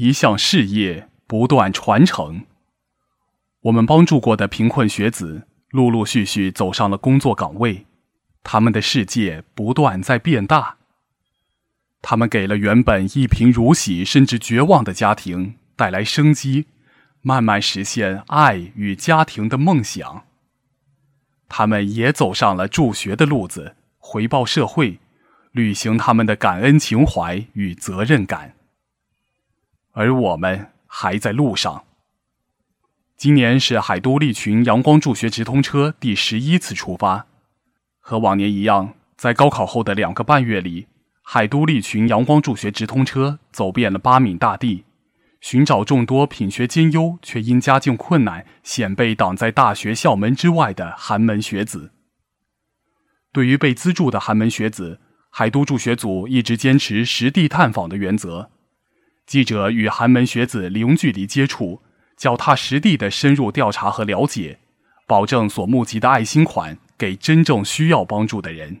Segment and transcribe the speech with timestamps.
[0.00, 2.44] 一项事业不断传承。
[3.62, 7.84] 我们帮助过的贫困学子，陆陆续续走上了工作岗位，
[8.44, 10.76] 他们的世界不断在变大。
[12.00, 16.66] 他们给了原本一贫如洗甚至绝望的家庭带来生机，
[17.20, 20.24] 慢慢实现爱与家庭的梦想。
[21.48, 25.00] 他们也走上了助学的路子，回报社会，
[25.50, 28.54] 履行他们的感恩情怀与责任感。
[29.98, 31.84] 而我们还在路上。
[33.16, 37.26] 今年是海都利群阳光助学直通车第十一次出发，
[37.98, 40.86] 和往年一样，在高考后的两个半月里，
[41.22, 44.84] 海都利群阳光助学直通车走遍了八闽大地，
[45.40, 51.90] 寻找众多品学兼优却因家境困难险被挡在大学校门之外的寒门学子。
[53.32, 58.52] 对于被资助的寒门学子，海都助学组一直坚持实地探访的原则，
[59.28, 61.82] 记者与寒门学子零距离接触。
[62.16, 64.58] 脚踏实地的深入调查和了解，
[65.06, 68.80] 保证所募集的爱心款给真正需要帮助的人。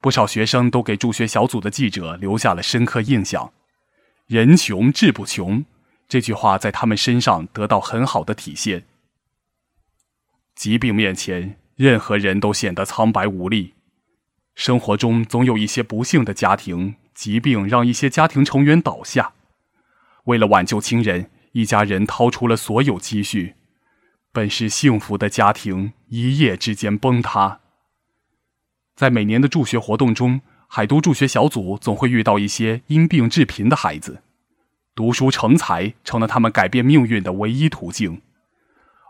[0.00, 3.52] 不少学生都给助学小组的记者留下了深刻印象。
[4.26, 5.64] “人穷志不穷”
[6.08, 8.84] 这句话在他们身上得到很好的体现。
[10.56, 13.74] 疾病面前，任何人都显得苍白无力。
[14.56, 19.34] 生活中总有一些不幸的家庭，疾病让一些家庭成员倒下，
[20.24, 21.28] 为了挽救亲人。
[21.52, 23.56] 一家人掏出了所有积蓄，
[24.32, 27.60] 本是幸福的家庭一夜之间崩塌。
[28.94, 34.22] 在每年的助学活动中，海都助学小组总会遇到一些因病致贫的孩子，
[34.94, 38.22] 读书成才成了他们改变命运的唯一途径，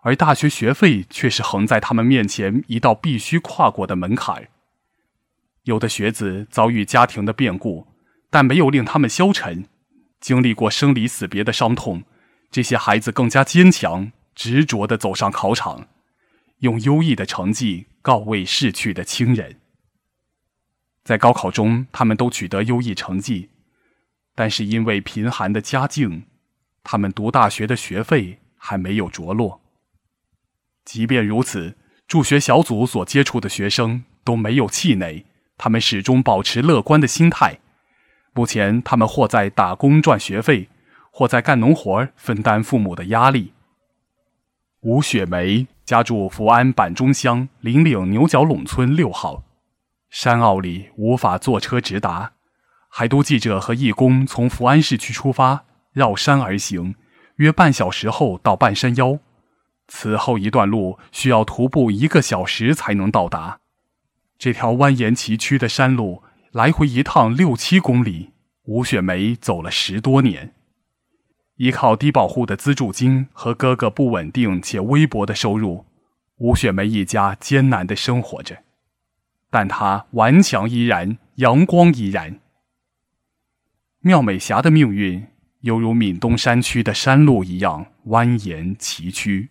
[0.02, 4.48] 而大学学费却是横在他们面前一道必须跨过的门槛。
[5.62, 7.86] 有的学子遭遇家庭的变故，
[8.30, 9.66] 但没有令他们消沉，
[10.20, 12.04] 经历过生离死别的伤痛。
[12.50, 15.88] 这些孩子更加坚强、执着地走上考场，
[16.58, 19.60] 用优异的成绩告慰逝去的亲人。
[21.04, 23.50] 在高考中，他们都取得优异成绩，
[24.34, 26.24] 但是因为贫寒的家境，
[26.84, 29.60] 他们读大学的学费还没有着落。
[30.84, 31.76] 即便如此，
[32.06, 35.24] 助学小组所接触的学生都没有气馁，
[35.56, 37.60] 他们始终保持乐观的心态。
[38.32, 40.68] 目前，他们或在打工赚学费。
[41.12, 43.52] 或在干农活分担父母的压力。
[44.82, 49.42] 吴雪梅家住福安板中乡林岭牛角垄村六号，
[50.08, 52.34] 山坳里无法坐车直达。
[52.88, 56.94] 海都记者和义工从福安市区出发，绕山而行，
[57.36, 59.18] 约半小时后到半山腰。
[59.88, 63.58] 此后一段路需要徒步一个小时才能到达。
[64.38, 68.32] 这条蜿蜒崎岖的山路，来回一趟六七公里。
[68.64, 70.52] 吴雪梅走了十多年。
[71.56, 75.86] 依靠低保户的资助金和哥哥不稳定且微薄的收入，
[76.38, 78.64] 吴雪梅一家艰难的生活着，
[79.50, 82.40] 但她顽强依然，阳光依然。
[84.00, 85.26] 妙美霞的命运
[85.60, 89.48] 犹如闽东山区的山路一样蜿蜒崎岖，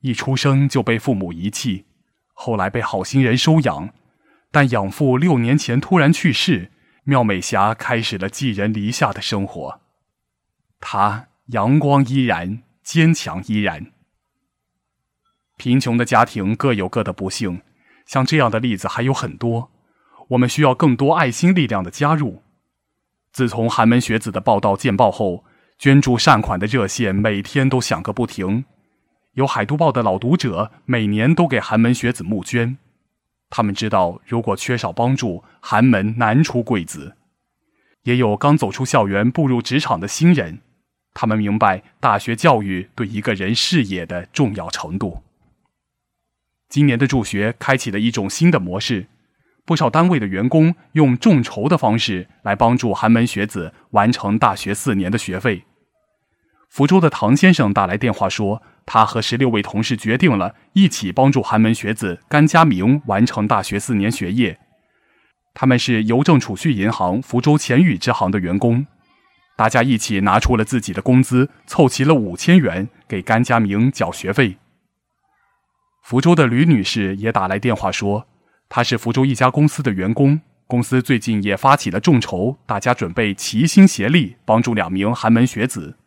[0.00, 1.84] 一出生就被父母遗弃，
[2.32, 3.90] 后来被好心人收养，
[4.52, 6.70] 但养父六年前突然去世，
[7.02, 9.80] 妙美霞开始了寄人篱下的生活。
[10.78, 13.86] 她阳光依然，坚强依然。
[15.56, 17.62] 贫穷的家庭各有各的不幸，
[18.06, 19.70] 像这样的例子还有很多。
[20.28, 22.42] 我们需要更多爱心力量的加入。
[23.32, 25.44] 自从寒门学子的报道见报后，
[25.78, 28.64] 捐助善款的热线每天都响个不停。
[29.32, 32.76] 有海都报的老读者每年都给寒门学子募捐，
[33.54, 37.18] 他们知道如果缺少帮助，寒门难出贵子。
[38.04, 40.62] 也有刚走出校园步入职场的新人。
[41.12, 45.22] 他们明白大学教育对一个人视野的重要程度。
[46.70, 49.08] 今年的助学开启了一种新的模式，
[49.66, 55.64] 不少单位的员工用众筹的方式来帮助寒门学子完成大学四年的学费。
[56.70, 64.58] 福州的唐先生打来电话说，他和十六位同事决定了一起帮助寒门学子甘家明完成大学四年学业。
[65.54, 68.86] 他们是邮政储蓄银行福州钱宇支行的员工。
[69.54, 74.56] 大家一起拿出了自己的工资，凑齐了五千元给甘家明缴学费。
[76.02, 78.26] 福州的吕女士也打来电话说，
[78.68, 85.98] 她是福州一家公司的员工，公司最近也发起了众筹，大家准备齐心协力帮助两名寒门学子。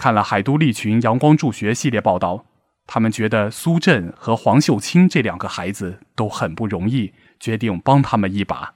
[0.00, 2.46] 看了海都利群阳光助学系列报道，
[2.86, 8.72] 他们觉得苏振和黄秀清这两个孩子都很不容易，决定帮他们一把。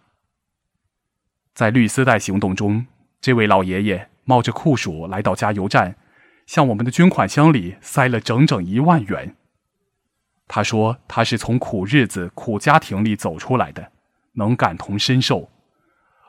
[1.54, 2.84] 在绿丝带行动中。
[3.22, 5.96] 这位老爷爷冒着酷暑来到加油站，
[6.44, 9.34] 向我们的捐款箱里塞了整整一万元。
[10.46, 13.92] 他说他是从苦日子、苦家庭里走出来的，
[14.34, 15.48] 能感同身受。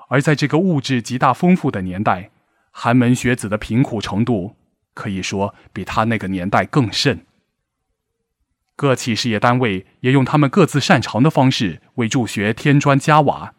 [0.08, 2.32] 而在这个物质极大丰富的年代，
[2.72, 4.56] 寒门学子的贫苦程度
[4.96, 7.24] 可以说比他那个年代更甚。
[8.76, 13.54] 各企事业单位也用他们各自擅长的方式为助学添砖加瓦。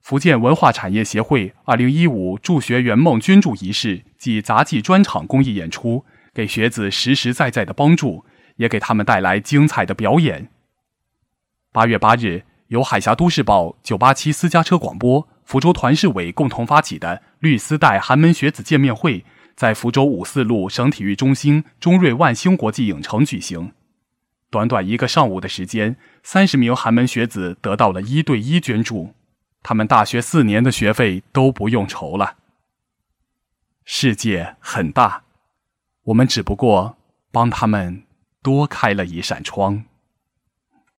[0.00, 6.04] 福建文化产业协会二零一五助学圆梦捐助仪式及杂技专场公益演出，
[6.34, 8.24] 给学子实实在在的帮助，
[8.56, 10.50] 也给他们带来精彩的表演。
[11.70, 19.24] 八月八日，由海峡都市报九八七私家车广播、福州团市委共同发起的绿丝带寒门学子见面会，
[19.54, 23.72] 在福州五四路省体育中心中瑞万兴国际影城举行。
[24.50, 29.14] 短短一个上午的时间，三十名寒门学子得到了一对一捐助，
[29.62, 32.36] 他们大学四年的学费都不用愁了。
[33.84, 35.22] 世界很大，
[36.04, 36.96] 我们只不过
[37.30, 38.04] 帮他们
[38.42, 39.84] 多开了一扇窗。